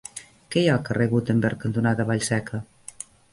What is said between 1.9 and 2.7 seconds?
Vallseca?